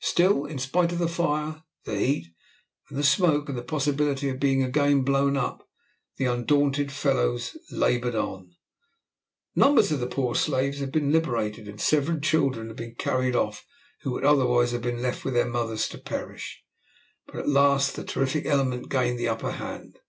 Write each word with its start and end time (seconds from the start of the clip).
Still, 0.00 0.44
in 0.44 0.58
spite 0.58 0.90
of 0.90 0.98
the 0.98 1.06
fire, 1.06 1.62
the 1.84 1.96
heat, 1.96 2.26
and 2.88 2.98
the 2.98 3.04
smoke, 3.04 3.48
and 3.48 3.56
the 3.56 3.62
possibility 3.62 4.28
of 4.28 4.40
being 4.40 4.60
again 4.60 5.02
blown 5.04 5.36
up, 5.36 5.68
the 6.16 6.24
undaunted 6.24 6.90
fellows 6.90 7.56
laboured 7.70 8.16
on. 8.16 8.56
Numbers 9.54 9.92
of 9.92 10.00
the 10.00 10.08
poor 10.08 10.34
slaves 10.34 10.80
had 10.80 10.90
been 10.90 11.12
liberated, 11.12 11.68
and 11.68 11.80
several 11.80 12.18
children 12.18 12.66
had 12.66 12.76
been 12.76 12.96
carried 12.96 13.36
off 13.36 13.64
who 14.02 14.10
would 14.10 14.24
otherwise 14.24 14.72
have 14.72 14.82
been 14.82 15.00
left 15.00 15.24
with 15.24 15.34
their 15.34 15.46
mothers 15.48 15.86
to 15.90 15.98
perish; 15.98 16.64
but 17.28 17.36
at 17.36 17.48
last 17.48 17.94
the 17.94 18.02
terrific 18.02 18.46
element 18.46 18.90
gained 18.90 19.16
the 19.20 19.28
upper 19.28 19.52
hand. 19.52 20.00